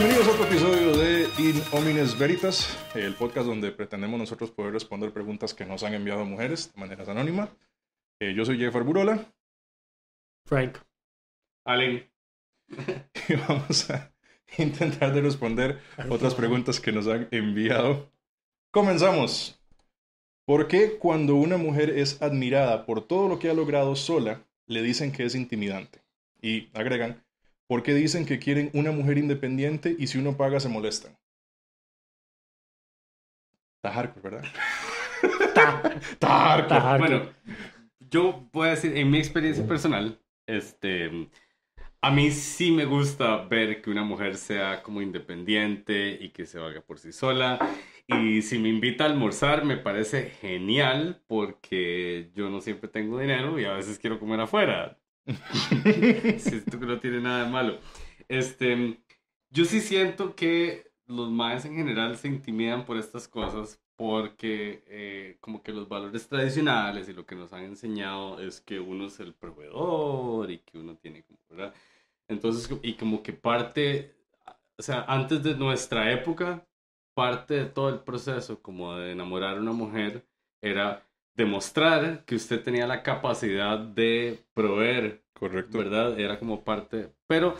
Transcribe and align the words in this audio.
Bienvenidos 0.00 0.28
a 0.28 0.30
otro 0.30 0.46
episodio 0.46 0.96
de 0.96 1.28
In 1.36 1.62
Homines 1.72 2.18
Veritas, 2.18 2.74
el 2.94 3.14
podcast 3.16 3.46
donde 3.46 3.70
pretendemos 3.70 4.18
nosotros 4.18 4.50
poder 4.50 4.72
responder 4.72 5.12
preguntas 5.12 5.52
que 5.52 5.66
nos 5.66 5.82
han 5.82 5.92
enviado 5.92 6.24
mujeres 6.24 6.72
de 6.72 6.80
manera 6.80 7.04
anónima. 7.06 7.54
Eh, 8.18 8.32
yo 8.34 8.46
soy 8.46 8.56
Jeffer 8.56 8.82
Burola 8.82 9.30
Frank. 10.46 10.78
Allen. 11.66 12.10
y 13.28 13.34
vamos 13.46 13.90
a 13.90 14.10
intentar 14.56 15.12
de 15.12 15.20
responder 15.20 15.82
otras 16.08 16.34
preguntas 16.34 16.80
que 16.80 16.92
nos 16.92 17.06
han 17.06 17.28
enviado. 17.30 18.10
Comenzamos. 18.72 19.60
¿Por 20.46 20.66
qué 20.66 20.96
cuando 20.96 21.34
una 21.34 21.58
mujer 21.58 21.90
es 21.90 22.22
admirada 22.22 22.86
por 22.86 23.06
todo 23.06 23.28
lo 23.28 23.38
que 23.38 23.50
ha 23.50 23.54
logrado 23.54 23.94
sola, 23.96 24.46
le 24.66 24.80
dicen 24.80 25.12
que 25.12 25.26
es 25.26 25.34
intimidante? 25.34 26.00
Y 26.40 26.70
agregan, 26.72 27.22
¿por 27.70 27.84
qué 27.84 27.94
dicen 27.94 28.26
que 28.26 28.40
quieren 28.40 28.68
una 28.74 28.90
mujer 28.90 29.16
independiente 29.16 29.94
y 29.96 30.08
si 30.08 30.18
uno 30.18 30.36
paga 30.36 30.58
se 30.58 30.68
molestan? 30.68 31.16
Está 33.76 33.92
hardcore, 33.92 34.22
¿verdad? 34.28 34.44
Está 36.10 36.40
hardcore. 36.40 36.98
Bueno, 36.98 37.30
yo 38.00 38.48
voy 38.52 38.66
a 38.66 38.70
decir, 38.72 38.96
en 38.96 39.08
mi 39.08 39.18
experiencia 39.18 39.64
personal, 39.68 40.20
este, 40.48 41.30
a 42.00 42.10
mí 42.10 42.32
sí 42.32 42.72
me 42.72 42.86
gusta 42.86 43.44
ver 43.44 43.80
que 43.80 43.90
una 43.90 44.02
mujer 44.02 44.36
sea 44.36 44.82
como 44.82 45.00
independiente 45.00 46.18
y 46.20 46.30
que 46.30 46.46
se 46.46 46.58
valga 46.58 46.80
por 46.80 46.98
sí 46.98 47.12
sola. 47.12 47.60
Y 48.08 48.42
si 48.42 48.58
me 48.58 48.68
invita 48.68 49.04
a 49.04 49.06
almorzar, 49.06 49.64
me 49.64 49.76
parece 49.76 50.30
genial 50.30 51.22
porque 51.28 52.32
yo 52.34 52.50
no 52.50 52.60
siempre 52.60 52.88
tengo 52.88 53.20
dinero 53.20 53.60
y 53.60 53.64
a 53.64 53.74
veces 53.74 54.00
quiero 54.00 54.18
comer 54.18 54.40
afuera. 54.40 54.98
Siento 56.38 56.80
que 56.80 56.86
no 56.86 56.98
tiene 57.00 57.20
nada 57.20 57.44
de 57.44 57.50
malo. 57.50 57.78
Este, 58.28 59.00
yo 59.50 59.64
sí 59.64 59.80
siento 59.80 60.34
que 60.34 60.92
los 61.06 61.30
maes 61.30 61.64
en 61.64 61.74
general 61.74 62.16
se 62.16 62.28
intimidan 62.28 62.84
por 62.84 62.96
estas 62.96 63.28
cosas 63.28 63.80
porque 63.96 64.82
eh, 64.86 65.36
como 65.40 65.62
que 65.62 65.72
los 65.72 65.88
valores 65.88 66.26
tradicionales 66.28 67.08
y 67.08 67.12
lo 67.12 67.26
que 67.26 67.34
nos 67.34 67.52
han 67.52 67.64
enseñado 67.64 68.40
es 68.40 68.60
que 68.60 68.80
uno 68.80 69.06
es 69.06 69.20
el 69.20 69.34
proveedor 69.34 70.50
y 70.50 70.58
que 70.60 70.78
uno 70.78 70.96
tiene 70.96 71.22
como, 71.24 71.38
¿verdad? 71.50 71.74
Entonces, 72.28 72.70
y 72.82 72.94
como 72.94 73.22
que 73.22 73.32
parte, 73.34 74.14
o 74.78 74.82
sea, 74.82 75.04
antes 75.06 75.42
de 75.42 75.54
nuestra 75.54 76.12
época, 76.12 76.66
parte 77.14 77.54
de 77.54 77.66
todo 77.66 77.90
el 77.90 78.00
proceso 78.00 78.62
como 78.62 78.94
de 78.94 79.12
enamorar 79.12 79.58
a 79.58 79.60
una 79.60 79.72
mujer 79.72 80.26
era 80.62 81.06
demostrar 81.40 82.24
que 82.26 82.34
usted 82.36 82.62
tenía 82.62 82.86
la 82.86 83.02
capacidad 83.02 83.78
de 83.78 84.44
proveer 84.54 85.24
Correcto. 85.32 85.78
¿verdad? 85.78 86.20
Era 86.20 86.38
como 86.38 86.62
parte, 86.64 87.12
pero 87.26 87.56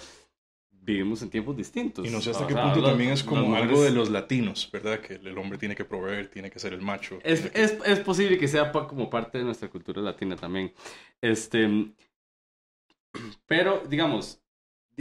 vivimos 0.71 1.23
en 1.23 1.31
tiempos 1.31 1.57
distintos. 1.57 2.07
Y 2.07 2.11
no 2.11 2.21
sé 2.21 2.31
hasta 2.31 2.45
O 2.45 2.47
qué 2.47 2.55
sea, 2.55 2.63
punto 2.65 2.83
también 2.83 3.11
es 3.13 3.23
como 3.23 3.43
mujeres- 3.43 3.69
algo 3.69 3.83
de 3.83 3.91
los 3.91 4.11
latinos, 4.11 4.69
¿verdad? 4.73 5.01
Que 5.01 5.15
el 5.15 5.39
hombre 5.39 5.59
tiene 5.59 5.75
que 5.75 5.85
proveer, 5.85 6.29
tiene 6.29 6.51
que 6.51 6.59
ser 6.59 6.73
el 6.75 6.83
macho. 6.83 7.19
Es, 7.23 7.41
que- 7.49 7.63
es, 7.63 7.79
es 7.87 8.01
posible 8.01 8.39
que 8.39 8.49
sea 8.49 8.71
como 8.73 9.09
parte 9.09 9.39
de 9.39 9.45
nuestra 9.45 9.69
cultura 9.69 10.03
latina 10.03 10.37
también. 10.37 10.73
Este, 11.23 11.93
pero, 13.47 13.83
digamos, 13.89 14.41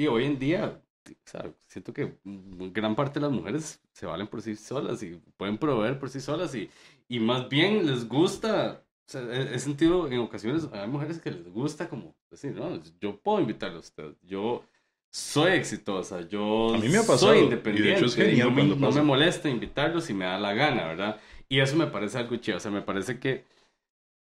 hoy 0.10 0.26
en 0.26 0.40
día, 0.40 0.82
o 1.14 1.30
sea, 1.30 1.54
siento 1.68 1.94
que 1.94 2.18
gran 2.24 2.96
parte 2.96 3.20
de 3.20 3.26
las 3.26 3.32
mujeres 3.32 3.82
se 3.92 4.06
valen 4.06 4.28
por 4.28 4.42
sí 4.42 4.56
solas 4.56 5.02
y 5.04 5.20
pueden 5.38 5.58
proveer 5.58 6.00
por 6.00 6.10
sí 6.10 6.20
solas 6.20 6.54
y, 6.56 6.70
y 7.08 7.20
más 7.20 7.50
bien 7.50 7.86
les 7.86 8.08
gusta. 8.08 8.84
O 9.08 9.12
sea, 9.12 9.22
he, 9.22 9.56
he 9.56 9.60
sentido 9.60 10.08
en 10.08 10.20
ocasiones, 10.20 10.68
hay 10.72 10.88
mujeres 10.88 11.20
que 11.20 11.32
les 11.32 11.48
gusta 11.50 11.90
como 11.90 12.16
decir, 12.30 12.54
no, 12.54 12.82
yo 13.00 13.20
puedo 13.20 13.40
invitarle 13.40 13.78
a 13.78 13.80
usted, 13.80 14.14
yo 14.22 14.64
soy 15.12 15.54
exitosa, 15.54 16.22
yo 16.22 16.76
A 16.76 16.78
mí 16.78 16.88
me 16.88 16.98
ha 16.98 17.02
pasado, 17.02 17.18
soy 17.18 17.38
y 17.38 17.40
de 17.40 17.46
independiente, 17.46 17.94
hecho 17.94 18.06
es 18.06 18.16
genial 18.16 18.56
no, 18.56 18.76
no 18.76 18.92
me 18.92 19.02
molesta 19.02 19.50
invitarlos 19.50 20.06
si 20.06 20.14
me 20.14 20.26
da 20.26 20.38
la 20.38 20.54
gana, 20.54 20.86
¿verdad? 20.86 21.20
Y 21.48 21.60
eso 21.60 21.76
me 21.76 21.88
parece 21.88 22.20
algo 22.20 22.36
chido, 22.36 22.58
o 22.58 22.60
sea, 22.60 22.70
me 22.70 22.84
parece 22.84 23.20
que 23.20 23.46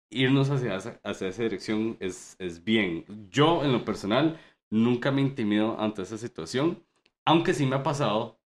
irnos 0.09 0.49
hacia 0.49 0.75
hacia 0.75 1.27
esa 1.27 1.43
dirección 1.43 1.97
es, 1.99 2.35
es 2.39 2.63
bien. 2.63 3.05
Yo, 3.29 3.63
en 3.63 3.71
lo 3.71 3.85
personal, 3.85 4.39
nunca 4.69 5.11
me 5.11 5.21
intimido 5.21 5.79
ante 5.79 6.01
esa 6.03 6.17
situación, 6.17 6.83
aunque 7.25 7.53
sí 7.53 7.65
me 7.65 7.75
ha 7.77 7.83
pasado 7.83 8.39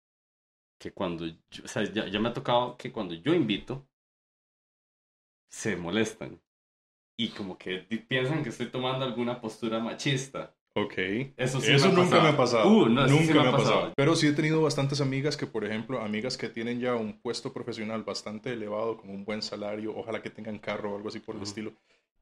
que 0.79 0.93
cuando, 0.93 1.27
yo- 1.27 1.65
o 1.65 1.69
sea, 1.69 1.85
ya, 1.85 2.09
ya 2.09 2.21
me 2.21 2.29
ha 2.31 2.35
tocado 2.35 2.77
que 2.77 2.93
cuando 2.93 3.15
yo 3.15 3.35
invito, 3.35 3.89
se 5.51 5.77
molestan. 5.77 6.41
Y 7.17 7.31
como 7.31 7.59
que 7.59 7.81
piensan 8.09 8.43
que 8.43 8.51
estoy 8.51 8.67
tomando 8.71 9.05
alguna 9.05 9.41
postura 9.41 9.81
machista. 9.81 10.55
Ok. 10.75 10.95
Eso 11.37 11.61
sí 11.61 11.73
Eso 11.73 11.89
me 11.89 11.95
nunca 11.95 12.21
me 12.21 12.29
ha 12.29 12.37
pasado. 12.37 12.69
Uh, 12.69 12.89
no, 12.89 13.05
eso 13.05 13.15
sí 13.17 13.29
nunca 13.29 13.43
me 13.43 13.49
ha 13.49 13.57
pasado. 13.57 13.93
Pero 13.97 14.17
sí 14.17 14.27
he 14.29 14.33
tenido 14.33 14.63
bastantes 14.63 15.01
amigas 15.01 15.37
que, 15.37 15.47
por 15.47 15.65
ejemplo, 15.65 16.01
amigas 16.01 16.37
que 16.37 16.49
tienen 16.49 16.81
ya 16.81 16.95
un 16.95 17.21
puesto 17.21 17.53
profesional 17.53 18.03
bastante 18.05 18.53
elevado, 18.53 18.99
con 18.99 19.11
un 19.11 19.25
buen 19.25 19.43
salario, 19.43 19.97
ojalá 19.97 20.23
que 20.23 20.31
tengan 20.31 20.59
carro 20.59 20.93
o 20.93 20.97
algo 20.97 21.09
así 21.09 21.21
por 21.21 21.37
el 21.37 21.43
estilo. 21.43 21.73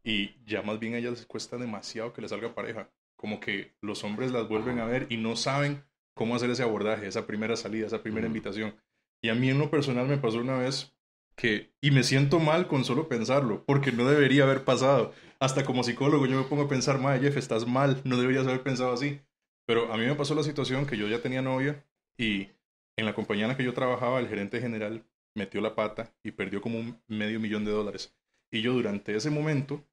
Y 0.04 0.36
ya 0.46 0.62
más 0.62 0.78
bien 0.78 0.94
a 0.94 0.98
ellas 0.98 1.12
les 1.12 1.26
cuesta 1.26 1.56
demasiado 1.56 2.12
que 2.12 2.22
les 2.22 2.30
salga 2.30 2.54
pareja. 2.54 2.88
Como 3.16 3.40
que 3.40 3.74
los 3.80 4.04
hombres 4.04 4.32
las 4.32 4.48
vuelven 4.48 4.78
a 4.78 4.84
ver 4.84 5.06
y 5.10 5.16
no 5.16 5.36
saben 5.36 5.84
cómo 6.14 6.34
hacer 6.34 6.50
ese 6.50 6.62
abordaje, 6.62 7.06
esa 7.06 7.26
primera 7.26 7.56
salida, 7.56 7.86
esa 7.86 8.02
primera 8.02 8.26
invitación. 8.26 8.74
Y 9.22 9.28
a 9.28 9.34
mí 9.34 9.50
en 9.50 9.58
lo 9.58 9.70
personal 9.70 10.06
me 10.06 10.18
pasó 10.18 10.38
una 10.38 10.58
vez 10.58 10.94
que, 11.36 11.72
y 11.80 11.90
me 11.90 12.02
siento 12.02 12.38
mal 12.40 12.66
con 12.66 12.84
solo 12.84 13.08
pensarlo, 13.08 13.64
porque 13.64 13.92
no 13.92 14.06
debería 14.08 14.44
haber 14.44 14.64
pasado. 14.64 15.12
Hasta 15.38 15.64
como 15.64 15.84
psicólogo 15.84 16.26
yo 16.26 16.36
me 16.36 16.48
pongo 16.48 16.62
a 16.62 16.68
pensar, 16.68 16.98
madre 16.98 17.20
Jeff, 17.20 17.36
estás 17.36 17.66
mal, 17.66 18.00
no 18.04 18.16
deberías 18.16 18.46
haber 18.46 18.62
pensado 18.62 18.92
así. 18.92 19.20
Pero 19.66 19.92
a 19.92 19.96
mí 19.96 20.06
me 20.06 20.14
pasó 20.14 20.34
la 20.34 20.42
situación 20.42 20.86
que 20.86 20.96
yo 20.96 21.06
ya 21.08 21.20
tenía 21.20 21.42
novia 21.42 21.84
y 22.16 22.48
en 22.96 23.04
la 23.04 23.14
compañía 23.14 23.44
en 23.44 23.50
la 23.50 23.56
que 23.56 23.64
yo 23.64 23.74
trabajaba, 23.74 24.20
el 24.20 24.28
gerente 24.28 24.60
general 24.60 25.04
metió 25.34 25.60
la 25.60 25.74
pata 25.74 26.14
y 26.22 26.30
perdió 26.30 26.62
como 26.62 26.78
un 26.78 26.98
medio 27.08 27.38
millón 27.40 27.64
de 27.64 27.72
dólares. 27.72 28.16
Y 28.50 28.62
yo 28.62 28.72
durante 28.72 29.14
ese 29.14 29.30
momento 29.30 29.84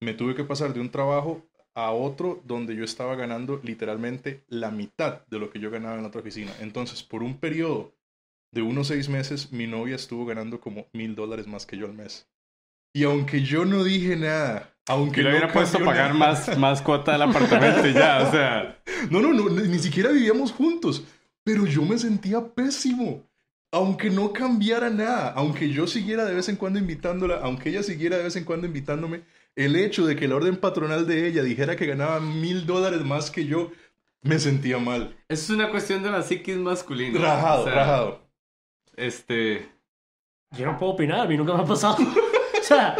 me 0.00 0.12
tuve 0.12 0.34
que 0.34 0.44
pasar 0.44 0.74
de 0.74 0.80
un 0.80 0.90
trabajo 0.90 1.48
a 1.76 1.90
otro 1.92 2.42
donde 2.44 2.74
yo 2.74 2.82
estaba 2.84 3.14
ganando 3.14 3.60
literalmente 3.62 4.42
la 4.48 4.70
mitad 4.70 5.24
de 5.28 5.38
lo 5.38 5.50
que 5.50 5.60
yo 5.60 5.70
ganaba 5.70 5.94
en 5.96 6.02
la 6.02 6.08
otra 6.08 6.22
oficina. 6.22 6.50
Entonces, 6.60 7.02
por 7.02 7.22
un 7.22 7.36
periodo 7.38 7.92
de 8.50 8.62
unos 8.62 8.88
seis 8.88 9.08
meses, 9.08 9.52
mi 9.52 9.66
novia 9.66 9.94
estuvo 9.96 10.24
ganando 10.26 10.58
como 10.58 10.86
mil 10.92 11.14
dólares 11.14 11.46
más 11.46 11.66
que 11.66 11.76
yo 11.76 11.86
al 11.86 11.92
mes. 11.92 12.28
Y 12.94 13.04
aunque 13.04 13.42
yo 13.42 13.66
no 13.66 13.84
dije 13.84 14.16
nada, 14.16 14.72
aunque 14.88 15.16
Que 15.16 15.22
le 15.22 15.30
no 15.30 15.36
hubiera 15.36 15.52
puesto 15.52 15.76
a 15.78 15.84
pagar 15.84 16.14
nada- 16.14 16.18
más, 16.32 16.58
más 16.58 16.80
cuota 16.80 17.12
del 17.12 17.22
apartamento 17.22 17.86
y 17.86 17.92
ya, 17.92 18.26
o 18.26 18.30
sea. 18.32 18.78
No, 19.10 19.20
no, 19.20 19.32
no, 19.34 19.50
ni 19.50 19.78
siquiera 19.78 20.10
vivíamos 20.10 20.52
juntos. 20.52 21.04
Pero 21.44 21.66
yo 21.66 21.82
me 21.82 21.98
sentía 21.98 22.40
pésimo. 22.54 23.22
Aunque 23.70 24.08
no 24.08 24.32
cambiara 24.32 24.88
nada, 24.88 25.32
aunque 25.32 25.68
yo 25.68 25.86
siguiera 25.86 26.24
de 26.24 26.34
vez 26.34 26.48
en 26.48 26.56
cuando 26.56 26.78
invitándola, 26.78 27.40
aunque 27.42 27.68
ella 27.68 27.82
siguiera 27.82 28.16
de 28.16 28.22
vez 28.22 28.36
en 28.36 28.44
cuando 28.44 28.66
invitándome, 28.66 29.22
el 29.56 29.74
hecho 29.74 30.06
de 30.06 30.16
que 30.16 30.28
la 30.28 30.36
orden 30.36 30.56
patronal 30.56 31.06
de 31.06 31.26
ella 31.26 31.42
dijera 31.42 31.76
que 31.76 31.86
ganaba 31.86 32.20
mil 32.20 32.66
dólares 32.66 33.02
más 33.02 33.30
que 33.30 33.46
yo, 33.46 33.72
me 34.22 34.38
sentía 34.38 34.78
mal. 34.78 35.16
Eso 35.28 35.44
es 35.44 35.50
una 35.50 35.70
cuestión 35.70 36.02
de 36.02 36.10
la 36.10 36.22
psiquis 36.22 36.56
masculina. 36.56 37.18
Rajado, 37.18 37.62
o 37.62 37.64
sea, 37.64 37.74
rajado. 37.74 38.20
Este. 38.96 39.68
Yo 40.56 40.66
no 40.66 40.78
puedo 40.78 40.92
opinar, 40.92 41.20
a 41.20 41.26
mí 41.26 41.36
nunca 41.36 41.54
me 41.54 41.62
ha 41.62 41.66
pasado. 41.66 41.96
o 42.60 42.62
sea, 42.62 42.96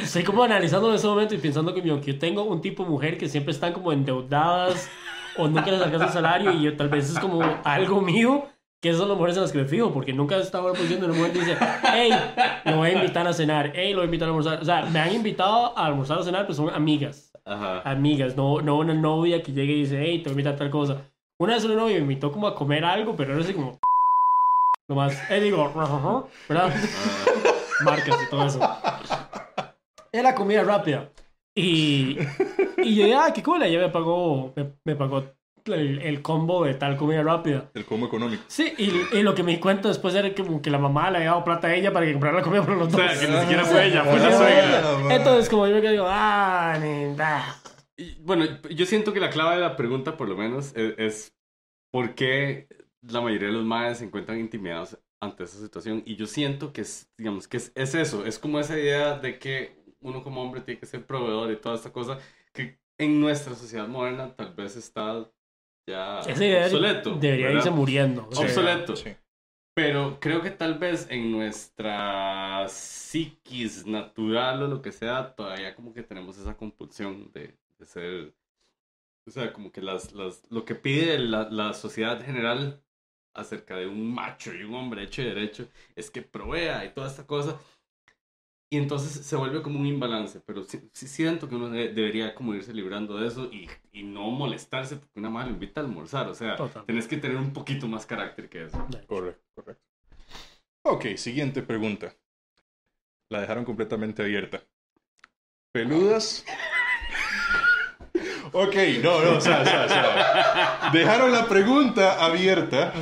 estoy 0.00 0.24
como 0.24 0.42
analizando 0.42 0.88
en 0.88 0.94
ese 0.94 1.06
momento 1.06 1.34
y 1.34 1.38
pensando 1.38 1.74
que, 1.74 1.82
que 1.82 2.12
yo 2.12 2.18
tengo 2.18 2.44
un 2.44 2.60
tipo 2.60 2.84
de 2.84 2.90
mujer 2.90 3.18
que 3.18 3.28
siempre 3.28 3.52
están 3.52 3.72
como 3.72 3.92
endeudadas 3.92 4.88
o 5.36 5.46
nunca 5.48 5.70
les 5.70 5.80
alcanza 5.80 6.06
el 6.06 6.12
salario 6.12 6.52
y 6.52 6.62
yo, 6.62 6.76
tal 6.76 6.88
vez 6.88 7.10
es 7.10 7.18
como 7.18 7.42
algo 7.64 8.00
mío, 8.00 8.46
que 8.82 8.88
esas 8.88 8.98
son 8.98 9.10
las 9.10 9.16
mujeres 9.16 9.36
en 9.36 9.42
las 9.42 9.52
que 9.52 9.58
me 9.58 9.64
fijo, 9.64 9.92
porque 9.92 10.12
nunca 10.12 10.36
he 10.36 10.40
estado 10.40 10.64
en 10.64 10.70
una 10.70 10.78
posición 10.80 11.04
una 11.04 11.14
mujer 11.14 11.32
dice, 11.32 11.56
hey, 11.94 12.10
lo 12.64 12.78
voy 12.78 12.90
a 12.90 12.92
invitar 12.94 13.24
a 13.28 13.32
cenar, 13.32 13.70
hey, 13.76 13.92
lo 13.92 13.98
voy 13.98 14.02
a 14.02 14.06
invitar 14.06 14.26
a 14.26 14.30
almorzar. 14.30 14.60
O 14.60 14.64
sea, 14.64 14.82
me 14.86 14.98
han 14.98 15.14
invitado 15.14 15.78
a 15.78 15.86
almorzar 15.86 16.18
o 16.18 16.24
cenar, 16.24 16.42
pero 16.42 16.54
son 16.54 16.68
amigas. 16.68 17.30
Ajá. 17.44 17.80
amigas, 17.88 18.36
no, 18.36 18.60
no 18.60 18.78
una 18.78 18.94
novia 18.94 19.42
que 19.42 19.52
llegue 19.52 19.72
y 19.72 19.80
dice, 19.82 20.00
hey, 20.00 20.18
te 20.18 20.24
voy 20.24 20.30
a 20.30 20.32
invitar 20.32 20.54
a 20.54 20.56
tal 20.56 20.70
cosa. 20.70 20.96
Una 21.38 21.54
vez 21.54 21.64
una 21.64 21.76
novia 21.76 21.94
me 21.94 22.02
invitó 22.02 22.32
como 22.32 22.48
a 22.48 22.56
comer 22.56 22.84
algo, 22.84 23.14
pero 23.14 23.34
era 23.34 23.42
así 23.42 23.54
como... 23.54 23.78
Nomás, 24.88 25.30
eh, 25.30 25.40
digo, 25.40 25.72
¿verdad? 26.48 26.74
Marcas 27.84 28.16
y 28.26 28.30
todo 28.30 28.46
eso. 28.46 28.60
Era 30.10 30.34
comida 30.34 30.64
rápida. 30.64 31.08
Y, 31.54 32.18
y 32.78 32.96
yo 32.96 33.04
dije, 33.04 33.14
ah, 33.14 33.32
qué 33.32 33.44
cool, 33.44 33.62
ella 33.62 33.78
me 33.78 33.90
pagó, 33.90 34.52
me, 34.56 34.72
me 34.84 34.96
pagó 34.96 35.22
el, 35.66 36.00
el 36.02 36.22
combo 36.22 36.64
de 36.64 36.74
tal 36.74 36.96
comida 36.96 37.22
rápida. 37.22 37.70
El 37.74 37.84
combo 37.84 38.06
económico. 38.06 38.42
Sí, 38.48 38.72
y, 38.78 39.16
y 39.16 39.22
lo 39.22 39.34
que 39.34 39.42
me 39.42 39.52
di 39.52 39.58
cuenta 39.58 39.88
después 39.88 40.14
era 40.14 40.34
que, 40.34 40.42
como 40.44 40.60
que 40.62 40.70
la 40.70 40.78
mamá 40.78 41.10
le 41.10 41.18
había 41.18 41.30
dado 41.30 41.44
plata 41.44 41.68
a 41.68 41.74
ella 41.74 41.92
para 41.92 42.06
que 42.06 42.12
comprara 42.12 42.38
la 42.38 42.42
comida 42.42 42.64
por 42.64 42.76
los 42.76 42.88
O 42.88 42.90
dos. 42.90 43.00
sea, 43.00 43.18
que 43.18 43.28
ni 43.28 43.38
siquiera 43.40 43.64
fue 43.64 43.86
ella, 43.86 44.04
fue 44.04 44.18
la 44.18 44.36
suegra. 44.36 45.14
Entonces, 45.14 45.48
como 45.48 45.66
yo 45.66 45.74
me 45.74 45.80
quedé, 45.80 45.92
digo, 45.92 46.06
ah, 46.08 46.78
ni-. 46.80 47.14
Y, 47.96 48.16
bueno, 48.22 48.44
yo 48.70 48.86
siento 48.86 49.12
que 49.12 49.20
la 49.20 49.30
clave 49.30 49.56
de 49.56 49.60
la 49.60 49.76
pregunta, 49.76 50.16
por 50.16 50.28
lo 50.28 50.36
menos, 50.36 50.72
es, 50.74 50.94
es 50.98 51.34
por 51.90 52.14
qué 52.14 52.68
la 53.02 53.20
mayoría 53.20 53.48
de 53.48 53.54
los 53.54 53.64
madres 53.64 53.98
se 53.98 54.04
encuentran 54.04 54.38
intimidados 54.38 54.98
ante 55.20 55.44
esa 55.44 55.58
situación. 55.58 56.02
Y 56.06 56.16
yo 56.16 56.26
siento 56.26 56.72
que 56.72 56.80
es, 56.82 57.10
digamos, 57.18 57.46
que 57.48 57.58
es, 57.58 57.72
es 57.74 57.94
eso, 57.94 58.24
es 58.26 58.38
como 58.38 58.58
esa 58.58 58.78
idea 58.78 59.18
de 59.18 59.38
que 59.38 59.76
uno 60.00 60.22
como 60.22 60.42
hombre 60.42 60.62
tiene 60.62 60.80
que 60.80 60.86
ser 60.86 61.06
proveedor 61.06 61.50
y 61.52 61.56
toda 61.56 61.76
esta 61.76 61.92
cosa 61.92 62.18
que 62.52 62.78
en 62.98 63.20
nuestra 63.20 63.54
sociedad 63.54 63.86
moderna 63.88 64.34
tal 64.34 64.54
vez 64.54 64.76
está 64.76 65.30
ya 65.86 66.20
Ese 66.20 66.32
debería- 66.44 66.64
obsoleto. 66.66 67.14
debería 67.16 67.46
¿verdad? 67.46 67.58
irse 67.60 67.70
muriendo. 67.70 68.28
o 68.30 68.34
sea, 68.34 68.46
Obsoleto. 68.46 68.96
Sí. 68.96 69.10
Pero 69.74 70.18
creo 70.20 70.42
que 70.42 70.50
tal 70.50 70.78
vez 70.78 71.06
en 71.10 71.32
nuestra 71.32 72.66
psiquis 72.68 73.86
natural 73.86 74.62
o 74.62 74.68
lo 74.68 74.82
que 74.82 74.92
sea, 74.92 75.34
todavía 75.34 75.74
como 75.74 75.94
que 75.94 76.02
tenemos 76.02 76.36
esa 76.38 76.56
compulsión 76.56 77.30
de, 77.32 77.54
de 77.78 77.86
ser, 77.86 78.34
o 79.26 79.30
sea, 79.30 79.52
como 79.52 79.72
que 79.72 79.80
las, 79.80 80.12
las, 80.12 80.42
lo 80.50 80.64
que 80.64 80.74
pide 80.74 81.18
la, 81.18 81.48
la 81.50 81.72
sociedad 81.72 82.18
en 82.20 82.26
general 82.26 82.82
acerca 83.34 83.76
de 83.76 83.86
un 83.86 84.12
macho 84.12 84.52
y 84.54 84.62
un 84.62 84.74
hombre 84.74 85.04
hecho 85.04 85.22
y 85.22 85.26
derecho 85.26 85.66
es 85.96 86.10
que 86.10 86.20
provea 86.20 86.84
y 86.84 86.90
toda 86.90 87.08
esta 87.08 87.26
cosa. 87.26 87.58
Y 88.72 88.78
entonces 88.78 89.26
se 89.26 89.36
vuelve 89.36 89.60
como 89.60 89.78
un 89.78 89.84
imbalance, 89.84 90.40
pero 90.46 90.62
sí, 90.64 90.88
sí 90.94 91.06
siento 91.06 91.46
que 91.46 91.56
uno 91.56 91.68
de- 91.68 91.92
debería 91.92 92.34
como 92.34 92.54
irse 92.54 92.72
librando 92.72 93.18
de 93.18 93.28
eso 93.28 93.50
y, 93.52 93.68
y 93.92 94.02
no 94.02 94.30
molestarse 94.30 94.96
porque 94.96 95.20
una 95.20 95.28
madre 95.28 95.48
lo 95.48 95.54
invita 95.56 95.82
a 95.82 95.84
almorzar, 95.84 96.26
o 96.28 96.34
sea, 96.34 96.56
tenés 96.86 97.06
que 97.06 97.18
tener 97.18 97.36
un 97.36 97.52
poquito 97.52 97.86
más 97.86 98.06
carácter 98.06 98.48
que 98.48 98.64
eso. 98.64 98.82
Correcto, 99.06 99.42
correcto. 99.54 99.84
Ok, 100.86 101.04
siguiente 101.16 101.60
pregunta. 101.62 102.14
La 103.28 103.42
dejaron 103.42 103.66
completamente 103.66 104.22
abierta. 104.22 104.62
¿Peludas? 105.74 106.42
ok, 108.52 108.74
no, 109.02 109.22
no, 109.22 109.36
o 109.36 109.40
sea, 109.42 109.60
o 109.60 109.64
sea, 109.66 109.84
o 109.84 109.88
sea. 109.88 110.90
Dejaron 110.94 111.30
la 111.30 111.46
pregunta 111.46 112.24
abierta. 112.24 112.94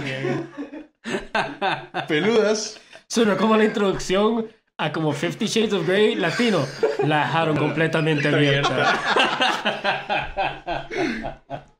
¿Peludas? 2.08 2.80
Suena 3.06 3.36
como 3.36 3.56
la 3.56 3.64
introducción 3.64 4.48
a 4.84 4.92
como 4.92 5.12
Fifty 5.12 5.46
Shades 5.46 5.72
of 5.72 5.86
Grey 5.86 6.14
latino. 6.14 6.66
La 7.06 7.26
dejaron 7.26 7.56
completamente 7.56 8.28
abierta. 8.28 8.92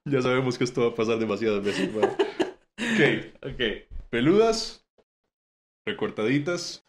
Ya 0.05 0.23
sabemos 0.23 0.59
que 0.59 0.65
esto 0.65 0.83
va 0.83 0.89
a 0.89 0.95
pasar 0.95 1.19
demasiadas 1.19 1.63
veces. 1.63 1.91
¿vale? 1.95 2.09
Ok, 2.79 3.53
Ok. 3.53 3.61
¿peludas? 4.11 4.85
¿Recortaditas? 5.87 6.85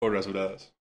¿O 0.00 0.10
rasuradas? 0.10 0.74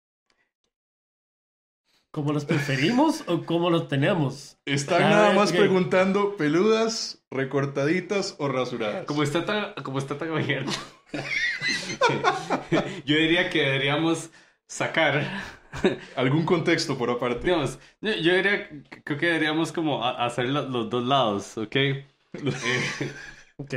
¿Cómo 2.12 2.33
los 2.33 2.45
preferimos 2.45 3.24
o 3.27 3.44
cómo 3.45 3.69
los 3.69 3.88
tenemos? 3.88 4.57
Están 4.65 5.03
A 5.03 5.10
nada 5.10 5.33
más 5.33 5.51
preguntando 5.51 6.36
peludas, 6.36 7.21
recortaditas 7.30 8.36
o 8.39 8.48
rasuradas. 8.48 9.06
Como 9.06 9.21
está 9.21 9.45
tan, 9.45 9.74
como 9.83 10.00
está 10.00 10.18
tan 10.18 10.31
abierto. 10.31 10.71
Yo 13.06 13.15
diría 13.15 13.50
que 13.50 13.60
deberíamos 13.60 14.31
sacar, 14.68 15.24
Algún 16.16 16.46
contexto 16.46 16.98
por 16.98 17.10
aparte. 17.10 17.46
digamos, 17.46 17.78
yo, 18.02 18.14
yo 18.16 18.36
diría, 18.36 18.69
creo 19.04 19.18
que 19.19 19.25
deberíamos 19.28 19.72
como 19.72 20.04
a- 20.04 20.25
hacer 20.25 20.50
lo- 20.50 20.68
los 20.68 20.90
dos 20.90 21.06
lados, 21.06 21.58
¿ok? 21.58 21.75
Eh, 21.75 22.06
Ok. 23.58 23.74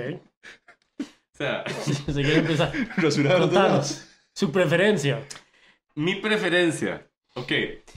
o 0.99 1.37
sea, 1.37 1.65
Si 1.85 2.13
quiere 2.15 2.37
empezar. 2.39 2.73
Rasuradas 2.97 3.41
los 3.41 3.51
dos 3.53 3.63
lados. 3.63 4.07
Su 4.35 4.53
preferencia. 4.53 5.27
mi 5.95 6.15
preferencia, 6.17 7.07
ok, 7.35 7.53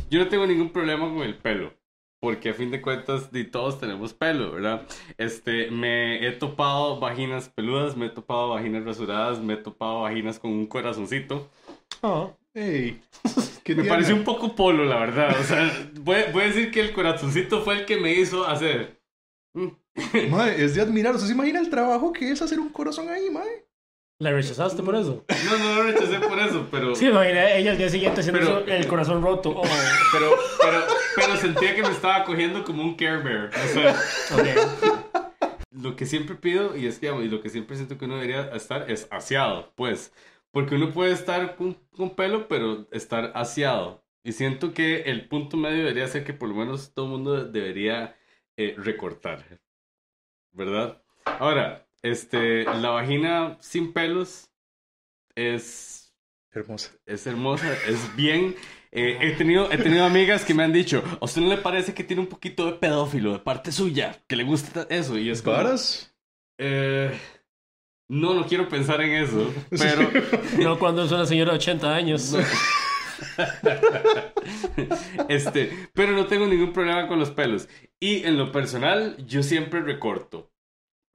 yo 0.10 0.20
no 0.20 0.28
tengo 0.28 0.46
ningún 0.48 0.72
problema 0.72 1.08
con 1.10 1.22
el 1.24 1.36
pelo. 1.38 1.74
Porque 2.20 2.50
a 2.52 2.54
fin 2.54 2.72
de 2.72 2.82
cuentas, 2.82 3.34
de 3.34 3.44
todos 3.44 3.82
tenemos 3.82 4.14
pelo, 4.14 4.54
¿verdad? 4.54 4.88
Este, 5.18 5.70
me 5.72 6.26
he 6.26 6.32
topado 6.32 6.98
vaginas 7.00 7.50
peludas, 7.50 7.98
me 7.98 8.06
he 8.06 8.10
topado 8.10 8.50
vaginas 8.50 8.86
rasuradas, 8.86 9.40
me 9.40 9.56
he 9.56 9.58
topado 9.58 10.02
vaginas 10.04 10.40
con 10.40 10.52
un 10.52 10.66
corazoncito. 10.66 11.50
Oh. 12.04 12.36
Ey, 12.54 13.02
¿qué 13.64 13.74
Me 13.74 13.82
tiene? 13.82 13.90
pareció 13.90 14.16
un 14.16 14.24
poco 14.24 14.56
polo, 14.56 14.86
la 14.86 15.00
verdad. 15.00 15.36
O 15.40 15.44
sea, 15.44 15.90
voy, 16.02 16.18
voy 16.32 16.44
a 16.44 16.48
decir 16.48 16.70
que 16.72 16.82
el 16.82 16.94
corazoncito 16.94 17.64
fue 17.64 17.80
el 17.80 17.86
que 17.86 17.98
me 17.98 18.12
hizo 18.14 18.46
hacer. 18.48 19.02
mm, 19.56 19.68
Mae, 20.30 20.64
es 20.64 20.76
de 20.76 20.82
admirar. 20.82 21.16
¿Usted 21.16 21.28
se 21.30 21.34
imagina 21.34 21.60
el 21.60 21.70
trabajo 21.72 22.14
que 22.14 22.30
es 22.32 22.42
hacer 22.42 22.60
un 22.60 22.70
corazón 22.70 23.10
ahí, 23.10 23.30
mae? 23.32 23.66
¿La 24.20 24.32
rechazaste 24.32 24.84
por 24.84 24.96
eso? 24.96 25.26
No, 25.50 25.58
no 25.58 25.76
lo 25.76 25.84
rechacé 25.84 26.20
por 26.20 26.38
eso, 26.40 26.68
pero, 26.70 26.96
Sí, 26.96 27.08
imagina 27.08 27.52
ella 27.54 27.72
al 27.72 27.78
día 27.78 27.90
siguiente 27.90 28.22
haciendo 28.22 28.40
Pero- 28.40 28.60
eso, 28.60 28.68
el 28.72 28.88
corazón 28.88 29.22
roto. 29.24 29.50
Oh. 29.50 29.62
pero, 30.14 30.32
pero, 30.62 30.80
pero 31.16 31.36
sentía 31.38 31.76
que 31.76 31.82
me 31.82 31.90
estaba 31.90 32.24
cogiendo 32.24 32.64
como 32.64 32.84
un 32.84 32.96
Care 32.96 33.18
Bear. 33.24 33.50
O 33.50 33.68
sea, 33.74 34.00
Ok. 34.38 35.48
lo 35.72 35.96
que 35.96 36.06
siempre 36.06 36.36
pido, 36.36 36.78
y 36.78 36.86
es 36.86 37.00
que, 37.00 37.08
y 37.08 37.28
lo 37.28 37.42
que 37.42 37.50
siempre 37.50 37.76
siento 37.76 37.98
que 37.98 38.06
uno 38.06 38.16
debería 38.16 38.44
estar 38.56 38.90
es 38.92 39.08
aseado, 39.12 39.72
pues. 39.76 40.14
Porque 40.54 40.76
uno 40.76 40.94
puede 40.94 41.12
estar 41.14 41.56
con, 41.58 41.74
con 41.98 42.16
pelo, 42.16 42.48
pero 42.48 42.88
estar 42.92 43.32
aseado. 43.36 44.06
Y 44.24 44.32
siento 44.34 44.74
que 44.74 45.02
el 45.02 45.28
punto 45.28 45.58
medio 45.58 45.80
debería 45.80 46.08
ser 46.08 46.24
que 46.24 46.34
por 46.34 46.48
lo 46.48 46.56
menos 46.56 46.94
todo 46.94 47.06
el 47.08 47.12
mundo 47.12 47.44
debería 47.46 48.16
eh, 48.56 48.76
recortar. 48.78 49.60
¿Verdad? 50.52 51.04
Ahora, 51.26 51.88
este, 52.04 52.66
la 52.66 52.92
vagina 52.92 53.58
sin 53.62 53.94
pelos 53.94 54.52
es 55.36 56.14
Hermosa. 56.52 56.92
es 57.08 57.26
hermosa, 57.26 57.74
es 57.88 58.16
bien. 58.16 58.56
eh, 58.92 59.18
he, 59.22 59.32
tenido, 59.32 59.72
he 59.72 59.78
tenido 59.80 60.06
amigas 60.06 60.46
que 60.46 60.54
me 60.54 60.64
han 60.64 60.72
dicho, 60.72 61.04
¿a 61.20 61.26
usted 61.26 61.42
no 61.42 61.50
le 61.50 61.58
parece 61.58 61.96
que 61.96 62.04
tiene 62.04 62.22
un 62.22 62.28
poquito 62.28 62.68
de 62.68 62.74
pedófilo 62.74 63.34
de 63.34 63.40
parte 63.40 63.72
suya? 63.72 64.22
Que 64.28 64.36
le 64.36 64.44
gusta 64.44 64.86
eso. 64.90 65.18
Y 65.18 65.32
es 65.32 65.42
como, 65.42 65.58
¿Varas? 65.58 66.16
eh, 66.60 67.12
no, 68.10 68.34
no 68.34 68.46
quiero 68.46 68.68
pensar 68.70 69.02
en 69.02 69.14
eso. 69.24 69.54
Pero, 69.70 70.10
No 70.60 70.78
cuando 70.80 71.04
es 71.04 71.12
una 71.12 71.26
señora 71.26 71.52
de 71.52 71.58
80 71.58 71.96
años. 71.96 72.36
este, 75.30 75.90
pero 75.94 76.12
no 76.12 76.26
tengo 76.26 76.46
ningún 76.46 76.74
problema 76.74 77.08
con 77.08 77.20
los 77.20 77.32
pelos. 77.32 77.70
Y 78.00 78.24
en 78.26 78.38
lo 78.38 78.52
personal, 78.52 79.16
yo 79.26 79.44
siempre 79.44 79.82
recorto. 79.82 80.52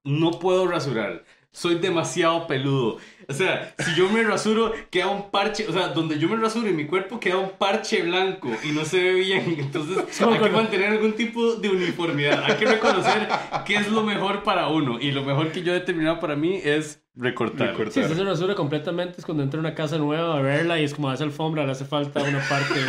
No 0.03 0.31
puedo 0.39 0.67
rasurar. 0.67 1.25
Soy 1.51 1.75
demasiado 1.75 2.45
peludo. 2.45 2.97
O 3.27 3.33
sea, 3.33 3.73
si 3.79 3.95
yo 3.95 4.09
me 4.09 4.23
rasuro, 4.23 4.71
queda 4.91 5.07
un 5.07 5.31
parche. 5.31 5.67
O 5.67 5.73
sea, 5.73 5.87
donde 5.89 6.19
yo 6.19 6.29
me 6.29 6.35
rasuro 6.35 6.67
en 6.67 6.75
mi 6.75 6.85
cuerpo 6.85 7.19
queda 7.19 7.37
un 7.37 7.51
parche 7.57 8.03
blanco 8.03 8.49
y 8.63 8.71
no 8.71 8.85
se 8.85 9.01
ve 9.01 9.13
bien. 9.13 9.55
Entonces, 9.59 10.21
hay 10.21 10.39
que 10.39 10.49
mantener 10.49 10.89
algún 10.89 11.13
tipo 11.13 11.55
de 11.55 11.69
uniformidad. 11.69 12.43
Hay 12.43 12.55
que 12.55 12.65
reconocer 12.65 13.27
qué 13.65 13.75
es 13.77 13.91
lo 13.91 14.03
mejor 14.03 14.43
para 14.43 14.67
uno. 14.67 14.99
Y 14.99 15.11
lo 15.11 15.23
mejor 15.23 15.51
que 15.51 15.63
yo 15.63 15.71
he 15.71 15.75
determinado 15.75 16.19
para 16.19 16.35
mí 16.35 16.61
es 16.63 17.03
recortar. 17.15 17.69
Recortar. 17.69 18.07
Si 18.07 18.15
se 18.15 18.23
rasura 18.23 18.53
completamente 18.55 19.15
es 19.17 19.25
cuando 19.25 19.43
entra 19.43 19.57
a 19.57 19.61
una 19.61 19.73
casa 19.73 19.97
nueva 19.97 20.37
a 20.37 20.41
verla 20.41 20.79
y 20.79 20.83
es 20.83 20.93
como 20.93 21.09
hace 21.09 21.23
alfombra, 21.23 21.65
le 21.65 21.71
hace 21.71 21.85
falta 21.85 22.21
una 22.21 22.41
parte. 22.47 22.79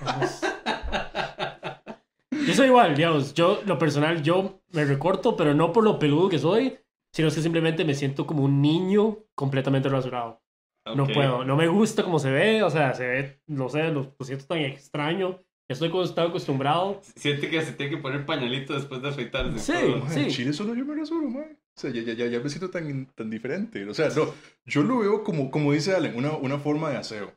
Vamos. 0.04 0.40
Yo 2.50 2.56
soy 2.56 2.66
igual, 2.68 2.94
digamos, 2.96 3.34
yo, 3.34 3.62
lo 3.66 3.78
personal, 3.78 4.22
yo 4.22 4.60
me 4.72 4.84
recorto, 4.84 5.36
pero 5.36 5.54
no 5.54 5.72
por 5.72 5.84
lo 5.84 5.98
peludo 5.98 6.28
que 6.28 6.38
soy, 6.38 6.76
sino 7.12 7.28
es 7.28 7.34
que 7.34 7.42
simplemente 7.42 7.84
me 7.84 7.94
siento 7.94 8.26
como 8.26 8.44
un 8.44 8.60
niño 8.62 9.18
completamente 9.34 9.88
rasurado. 9.88 10.42
No 10.94 11.04
Ok. 11.04 11.12
puedo, 11.14 11.44
no 11.44 11.56
me 11.56 11.68
gusta 11.68 12.02
cómo 12.02 12.18
se 12.18 12.30
ve, 12.30 12.62
o 12.62 12.70
sea, 12.70 12.94
se 12.94 13.06
ve, 13.06 13.40
no 13.46 13.68
sé, 13.68 13.90
lo, 13.90 14.14
lo 14.18 14.24
siento 14.24 14.46
tan 14.46 14.58
extraño. 14.58 15.38
Estoy 15.68 15.88
como 15.90 16.02
estaba 16.02 16.28
acostumbrado. 16.28 17.00
Siente 17.14 17.48
que 17.48 17.62
se 17.62 17.72
tiene 17.72 17.90
que 17.94 17.98
poner 18.02 18.26
pañalito 18.26 18.74
después 18.74 19.00
de 19.02 19.08
afeitarse. 19.10 19.58
Sí. 19.60 19.72
todo. 19.72 20.08
Sí. 20.10 20.20
En 20.20 20.28
Chile 20.30 20.52
solo 20.52 20.74
yo 20.74 20.84
me 20.84 20.96
rasuro, 20.96 21.28
mae. 21.28 21.44
O 21.52 21.80
sea, 21.80 21.90
ya, 21.92 22.02
ya, 22.02 22.12
ya, 22.14 22.26
ya 22.26 22.40
me 22.40 22.48
siento 22.48 22.70
tan, 22.70 23.06
tan 23.14 23.30
diferente. 23.30 23.86
O 23.88 23.94
sea, 23.94 24.08
no, 24.08 24.34
yo 24.66 24.82
lo 24.82 24.98
veo 24.98 25.22
como, 25.22 25.50
como 25.52 25.72
dice 25.72 25.94
Allen, 25.94 26.16
una, 26.16 26.32
una 26.32 26.58
forma 26.58 26.90
de 26.90 26.96
aseo. 26.96 27.32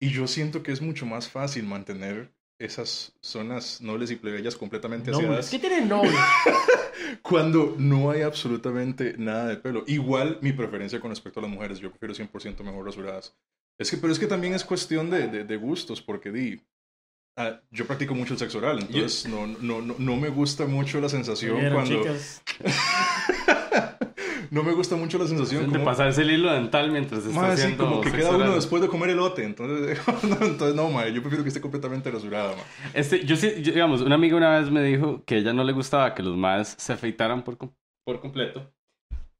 Y 0.00 0.08
yo 0.10 0.26
siento 0.26 0.64
que 0.64 0.72
es 0.72 0.82
mucho 0.82 1.06
más 1.06 1.28
fácil 1.28 1.64
mantener 1.64 2.32
esas 2.58 3.12
zonas 3.20 3.80
nobles 3.80 4.10
y 4.10 4.16
plebeyas 4.16 4.56
completamente 4.56 5.10
Noble. 5.10 5.26
aseadas 5.26 5.50
¿Qué 5.50 5.58
tiene 5.58 5.82
noble? 5.82 6.12
cuando 7.22 7.74
no 7.78 8.10
hay 8.10 8.22
absolutamente 8.22 9.14
nada 9.18 9.48
de 9.48 9.56
pelo. 9.56 9.84
Igual 9.86 10.38
mi 10.40 10.52
preferencia 10.52 11.00
con 11.00 11.10
respecto 11.10 11.40
a 11.40 11.42
las 11.42 11.50
mujeres, 11.52 11.78
yo 11.78 11.90
prefiero 11.90 12.14
100% 12.14 12.62
mejor 12.62 12.84
rasuradas. 12.84 13.34
Es 13.78 13.90
que, 13.90 13.98
pero 13.98 14.12
es 14.12 14.18
que 14.18 14.26
también 14.26 14.54
es 14.54 14.64
cuestión 14.64 15.10
de, 15.10 15.28
de, 15.28 15.44
de 15.44 15.56
gustos, 15.56 16.00
porque 16.00 16.32
di, 16.32 16.60
ah, 17.36 17.60
yo 17.70 17.86
practico 17.86 18.14
mucho 18.14 18.32
el 18.32 18.38
sexo 18.38 18.58
oral, 18.58 18.80
entonces 18.80 19.26
no, 19.28 19.46
no, 19.46 19.82
no, 19.82 19.96
no 19.98 20.16
me 20.16 20.30
gusta 20.30 20.66
mucho 20.66 21.00
la 21.00 21.08
sensación 21.08 21.60
cuando... 21.72 22.02
chicas. 22.02 22.42
No 24.56 24.62
me 24.62 24.72
gusta 24.72 24.96
mucho 24.96 25.18
la 25.18 25.26
sensación 25.26 25.70
De 25.70 25.78
pasarse 25.80 26.22
el 26.22 26.30
hilo 26.30 26.50
dental 26.50 26.90
mientras 26.90 27.26
está 27.26 27.38
Mae, 27.38 27.56
sí, 27.56 27.62
haciendo 27.62 27.84
como 27.84 28.00
que 28.00 28.10
queda 28.10 28.30
uno 28.30 28.54
después 28.54 28.80
de 28.80 28.88
comer 28.88 29.10
elote, 29.10 29.44
entonces 29.44 30.00
no, 30.24 30.46
entonces 30.46 30.74
no, 30.74 30.88
mae, 30.88 31.12
yo 31.12 31.20
prefiero 31.20 31.44
que 31.44 31.48
esté 31.48 31.60
completamente 31.60 32.10
rasurada, 32.10 32.54
mae. 32.56 32.64
Este, 32.94 33.26
yo 33.26 33.36
sí, 33.36 33.62
yo- 33.62 33.72
digamos, 33.72 34.00
una 34.00 34.14
amiga 34.14 34.34
una 34.34 34.58
vez 34.58 34.70
me 34.70 34.82
dijo 34.82 35.22
que 35.26 35.34
a 35.34 35.38
ella 35.38 35.52
no 35.52 35.62
le 35.62 35.72
gustaba 35.74 36.14
que 36.14 36.22
los 36.22 36.38
maes 36.38 36.74
se 36.78 36.94
afeitaran 36.94 37.44
por, 37.44 37.58
por 37.58 38.20
completo. 38.20 38.72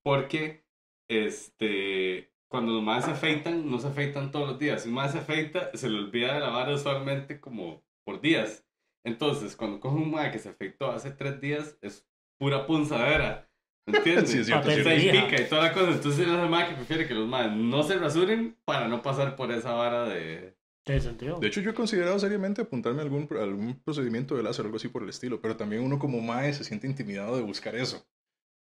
Porque, 0.05 0.67
este, 1.09 2.31
cuando 2.51 2.73
los 2.73 2.83
maes 2.83 3.07
se 3.07 3.13
afeitan, 3.13 3.71
no 3.71 3.79
se 3.79 3.89
afeitan 3.89 4.31
todos 4.31 4.49
los 4.49 4.59
días. 4.59 4.83
Si 4.83 4.89
un 4.91 4.97
mae 4.97 5.09
se 5.09 5.19
afeita, 5.19 5.71
se 5.75 5.89
le 5.89 5.99
olvida 5.99 6.35
de 6.35 6.41
lavar 6.41 6.71
usualmente 6.71 7.41
como 7.41 7.83
por 8.05 8.21
días. 8.21 8.67
Entonces, 9.05 9.57
cuando 9.57 9.81
coge 9.81 9.97
un 9.97 10.11
mae 10.11 10.31
que 10.31 10.39
se 10.39 10.51
afeitó 10.51 10.91
hace 10.93 11.11
tres 11.11 11.41
días, 11.41 11.79
es 11.81 12.07
pura 12.39 12.67
punzadera. 12.67 13.49
¿Entiendes? 13.87 14.31
Sí, 14.31 14.39
es 14.39 14.47
cierto, 14.47 14.69
Se 14.69 14.83
cierto. 14.83 15.29
pica 15.29 15.43
y 15.43 15.49
toda 15.49 15.63
la 15.63 15.73
cosa. 15.73 15.91
Entonces, 15.93 16.21
es 16.21 16.29
la 16.29 16.47
mae 16.47 16.69
que 16.69 16.75
prefiere 16.75 17.07
que 17.07 17.15
los 17.15 17.29
maes 17.29 17.53
no 17.53 17.83
se 17.83 17.97
rasuren 17.99 18.57
para 18.65 18.89
no 18.89 19.01
pasar 19.03 19.37
por 19.37 19.53
esa 19.53 19.73
vara 19.73 20.05
de... 20.05 20.57
Tiene 20.85 21.01
sentido. 21.01 21.39
De 21.41 21.49
hecho, 21.49 21.61
yo 21.61 21.71
he 21.71 21.75
considerado 21.75 22.19
seriamente 22.19 22.63
apuntarme 22.63 23.01
a 23.01 23.05
algún, 23.05 23.29
a 23.39 23.43
algún 23.43 23.81
procedimiento 23.81 24.37
de 24.37 24.43
láser 24.45 24.65
o 24.65 24.67
algo 24.67 24.77
así 24.77 24.89
por 24.89 25.03
el 25.03 25.09
estilo, 25.09 25.41
pero 25.41 25.57
también 25.57 25.83
uno 25.83 25.99
como 25.99 26.21
mae 26.21 26.53
se 26.53 26.63
siente 26.65 26.87
intimidado 26.87 27.37
de 27.37 27.43
buscar 27.43 27.75
eso, 27.75 28.07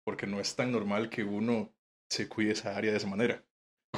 porque 0.06 0.26
no 0.26 0.40
es 0.40 0.56
tan 0.56 0.72
normal 0.72 1.10
que 1.10 1.24
uno 1.24 1.74
se 2.10 2.30
cuide 2.30 2.52
esa 2.52 2.78
área 2.78 2.92
de 2.92 2.98
esa 2.98 3.08
manera. 3.08 3.44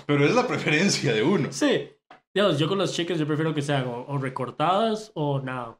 Pero 0.08 0.25
es 0.25 0.34
la 0.34 0.48
preferencia 0.48 1.13
de 1.13 1.24
uno. 1.24 1.51
Sí. 1.51 1.89
Digamos, 2.34 2.58
yo 2.60 2.67
con 2.67 2.79
las 2.79 2.94
chicas 2.94 3.17
yo 3.20 3.27
prefiero 3.27 3.53
que 3.53 3.62
sean 3.62 3.86
o, 3.88 4.05
o 4.08 4.17
recortadas 4.17 5.12
o 5.13 5.39
nada. 5.39 5.79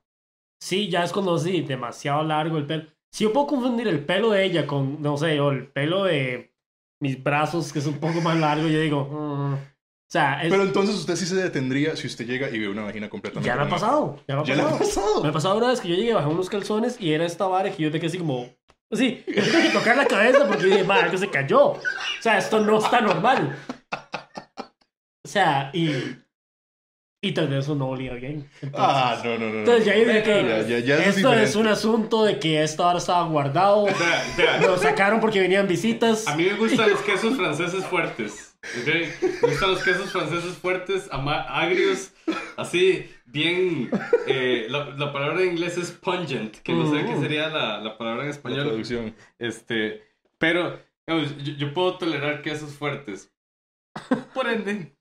Sí, 0.62 0.88
ya 0.88 1.04
es 1.04 1.12
cuando 1.12 1.38
sí, 1.38 1.62
demasiado 1.62 2.24
largo 2.24 2.58
el 2.58 2.66
pelo. 2.66 2.86
Si 3.16 3.24
yo 3.24 3.32
puedo 3.32 3.48
confundir 3.48 3.88
el 3.88 4.04
pelo 4.04 4.32
de 4.32 4.44
ella 4.44 4.68
con, 4.68 5.02
no 5.02 5.16
sé, 5.16 5.40
o 5.40 5.50
el 5.50 5.68
pelo 5.68 6.04
de 6.04 6.54
mis 7.02 7.24
brazos, 7.24 7.72
que 7.72 7.80
es 7.80 7.86
un 7.86 7.98
poco 7.98 8.20
más 8.20 8.38
largo, 8.38 8.68
yo 8.68 8.78
digo, 8.78 9.06
mm. 9.06 9.54
o 9.54 9.60
sea, 10.10 10.44
es- 10.44 10.50
Pero 10.50 10.64
entonces 10.64 10.96
usted 10.98 11.16
sí 11.16 11.26
se 11.26 11.38
detendría 11.38 11.96
si 11.96 12.08
usted 12.08 12.28
llega 12.28 12.50
y 12.50 12.60
ve 12.60 12.68
una 12.68 12.84
vagina 12.84 13.10
completamente 13.10 13.48
ya 13.48 13.56
me 13.56 13.62
ha 13.62 13.70
pasado. 13.70 14.20
Ya 14.28 14.36
me 14.36 14.42
ha 14.42 14.44
Ya 14.44 14.56
le 14.56 14.62
ha 14.64 14.66
pasado. 14.66 14.80
pasado. 14.86 15.24
Me 15.24 15.30
ha 15.30 15.32
pasado 15.32 15.58
una 15.58 15.68
vez 15.70 15.80
que 15.80 15.88
yo 15.88 15.96
llegué, 15.96 16.14
bajé 16.14 16.28
unos 16.28 16.50
calzones 16.50 17.00
y 17.00 17.14
era 17.14 17.26
esta 17.26 17.48
vara 17.48 17.72
que 17.72 17.84
yo 17.84 17.90
te 17.90 18.00
quedé 18.02 18.08
así 18.08 18.18
como. 18.18 18.50
Sí, 18.92 19.24
yo 19.28 19.44
tengo 19.44 19.62
que 19.62 19.70
tocar 19.70 19.96
la 19.96 20.06
cabeza 20.08 20.46
porque 20.46 20.66
dije, 20.66 20.84
madre, 20.84 21.10
que 21.10 21.18
se 21.18 21.30
cayó. 21.30 21.68
O 21.68 21.82
sea, 22.20 22.38
esto 22.38 22.60
no 22.60 22.80
está 22.80 23.00
normal. 23.00 23.56
O 25.24 25.28
sea, 25.30 25.70
y. 25.74 26.18
Y 27.26 27.32
tal 27.32 27.48
vez 27.48 27.64
eso 27.66 27.74
no 27.74 27.88
olía 27.90 28.14
bien. 28.14 28.48
Entonces, 28.62 28.72
Ah, 28.78 29.20
no, 29.24 29.38
no, 29.40 29.50
no. 29.50 29.60
entonces 29.60 29.86
ya 29.86 29.96
yo 29.96 30.06
dije 30.06 30.22
que. 30.24 30.44
Ya, 30.44 30.62
ya, 30.62 30.80
ya 30.80 30.96
es 30.98 31.00
esto 31.00 31.10
es 31.10 31.16
diferente. 31.40 31.58
un 31.58 31.68
asunto 31.68 32.24
de 32.24 32.38
que 32.40 32.62
esta 32.62 32.88
hora 32.88 33.00
estaba 33.00 33.26
guardado. 33.28 33.88
Lo 34.62 34.78
sacaron 34.78 35.20
porque 35.20 35.40
venían 35.40 35.68
visitas. 35.68 36.28
A 36.28 36.36
mí 36.36 36.44
me 36.44 36.54
gustan 36.54 36.90
los 36.92 37.02
quesos 37.02 37.36
franceses 37.36 37.84
fuertes. 37.86 38.56
¿ok? 38.82 38.88
Me 39.42 39.50
gustan 39.50 39.72
los 39.72 39.84
quesos 39.84 40.12
franceses 40.12 40.54
fuertes, 40.58 41.08
agrios, 41.12 42.12
así, 42.58 43.10
bien. 43.26 43.90
eh, 44.28 44.68
la, 44.70 44.86
la 44.92 45.12
palabra 45.12 45.42
en 45.42 45.52
inglés 45.54 45.78
es 45.78 45.92
pungent, 45.92 46.58
que 46.62 46.74
no 46.74 46.86
sé 46.92 47.06
qué 47.06 47.16
Mm. 47.16 47.22
sería 47.22 47.50
la, 47.50 47.80
la 47.82 47.98
palabra 47.98 48.22
en 48.22 48.30
La 48.30 48.36
español. 48.36 48.66
traducción. 48.68 49.16
Este, 49.40 50.04
pero 50.38 50.80
digamos, 51.08 51.36
yo, 51.44 51.54
yo 51.54 51.74
puedo 51.74 51.98
tolerar 51.98 52.42
quesos 52.44 52.74
fuertes. 52.74 53.32
Por 54.34 54.48
ende, 54.50 54.94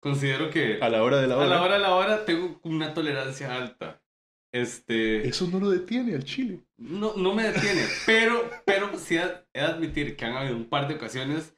considero 0.00 0.50
que 0.50 0.78
A 0.80 0.88
la 0.88 1.02
hora 1.02 1.18
de 1.20 1.26
la 1.28 1.34
a 1.34 1.38
hora. 1.38 1.46
la 1.48 1.62
hora 1.62 1.74
de 1.74 1.80
la 1.80 1.94
hora 1.94 2.24
tengo 2.24 2.58
una 2.64 2.92
tolerancia 2.94 3.54
alta. 3.56 4.02
Este. 4.52 5.28
Eso 5.28 5.46
no 5.46 5.60
lo 5.60 5.70
detiene 5.70 6.14
al 6.16 6.24
chile. 6.24 6.60
No, 6.76 7.12
no 7.16 7.34
me 7.34 7.44
detiene, 7.44 7.82
pero, 8.06 8.50
pero 8.64 8.98
sí 8.98 9.16
he 9.16 9.20
de 9.54 9.60
admitir 9.60 10.16
que 10.16 10.24
han 10.24 10.36
habido 10.36 10.56
un 10.56 10.64
par 10.68 10.88
de 10.88 10.94
ocasiones 10.94 11.54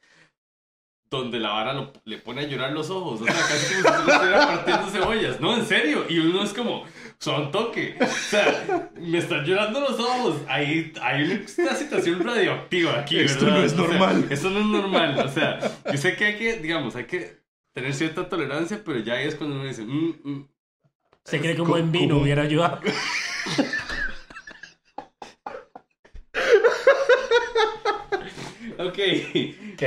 donde 1.09 1.39
la 1.39 1.49
vara 1.51 1.73
lo- 1.73 1.93
le 2.05 2.17
pone 2.17 2.41
a 2.41 2.47
llorar 2.47 2.71
los 2.71 2.89
ojos, 2.89 3.21
o 3.21 3.25
sea, 3.25 3.35
casi 3.35 3.83
como 3.83 4.03
si 4.03 4.11
estuviera 4.11 4.47
partiendo 4.65 4.87
cebollas, 4.89 5.39
no, 5.39 5.55
en 5.55 5.63
serio, 5.67 6.05
y 6.09 6.17
uno 6.17 6.43
es 6.43 6.53
como, 6.53 6.85
son 7.19 7.51
toque, 7.51 7.95
o 8.01 8.05
sea, 8.07 8.89
me 8.99 9.19
están 9.19 9.45
llorando 9.45 9.79
los 9.79 9.99
ojos, 9.99 10.37
hay, 10.47 10.91
hay 11.03 11.45
una 11.59 11.75
situación 11.75 12.19
radioactiva 12.19 12.99
aquí, 13.01 13.19
Esto 13.19 13.45
¿verdad? 13.45 13.59
no 13.59 13.63
es 13.63 13.73
O 13.73 13.75
sea, 13.75 13.87
normal. 13.87 14.27
esto 14.31 14.49
no 14.49 14.59
es 14.61 14.65
normal, 14.65 15.19
o 15.19 15.27
sea, 15.29 15.59
yo 15.91 15.97
sé 15.99 16.15
que 16.15 16.25
hay 16.25 16.37
que, 16.39 16.57
digamos, 16.57 16.95
hay 16.95 17.05
que 17.05 17.42
tener 17.73 17.93
cierta 17.93 18.29
tolerancia, 18.29 18.81
pero 18.85 18.99
ya 18.99 19.19
es 19.21 19.35
cuando 19.35 19.55
uno 19.55 19.65
dice, 19.65 19.83
mm, 19.83 20.15
mm, 20.23 20.47
Se 21.25 21.39
cree 21.39 21.55
que 21.55 21.61
un 21.61 21.69
buen 21.69 21.91
vino 21.91 22.17
hubiera 22.17 22.43
ayudado. 22.43 22.79
ok, 28.79 28.99
Ok. 29.73 29.83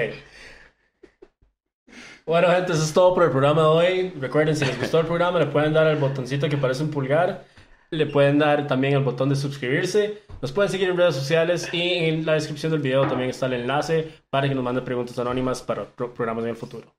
Bueno, 2.27 2.49
gente, 2.49 2.73
eso 2.73 2.83
es 2.83 2.93
todo 2.93 3.15
por 3.15 3.23
el 3.23 3.31
programa 3.31 3.63
de 3.63 3.69
hoy. 3.69 4.11
Recuerden, 4.21 4.57
si 4.57 4.65
les 4.65 4.77
gustó 4.81 4.99
el 4.99 5.07
programa, 5.07 5.39
le 5.39 5.47
pueden 5.47 5.73
dar 5.73 5.87
al 5.87 5.97
botoncito 5.97 6.49
que 6.49 6.57
parece 6.57 6.83
un 6.83 6.91
pulgar. 6.91 7.45
Le 7.91 8.07
pueden 8.07 8.41
dar 8.41 8.67
también 8.67 8.95
el 8.95 9.05
botón 9.05 9.29
de 9.29 9.37
suscribirse. 9.37 10.23
Nos 10.43 10.51
pueden 10.51 10.73
seguir 10.73 10.89
en 10.89 10.97
redes 10.97 11.15
sociales 11.15 11.69
y 11.73 11.81
en 11.83 12.27
la 12.27 12.33
descripción 12.33 12.73
del 12.73 12.81
video 12.81 13.07
también 13.07 13.31
está 13.31 13.47
el 13.47 13.53
enlace 13.53 14.11
para 14.29 14.49
que 14.49 14.57
nos 14.57 14.65
manden 14.65 14.85
preguntas 14.85 15.17
anónimas 15.21 15.63
para 15.63 15.85
pro- 15.85 16.13
programas 16.13 16.43
en 16.45 16.51
el 16.51 16.57
futuro. 16.57 16.96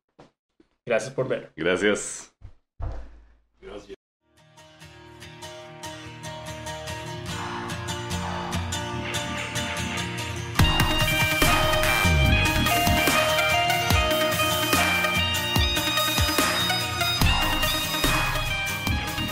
Gracias 0.88 1.13
por 1.13 1.27
ver. 1.27 1.51
gracias. 1.58 2.34
Gracias. 3.60 3.97